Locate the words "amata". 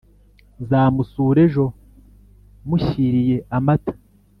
3.57-3.93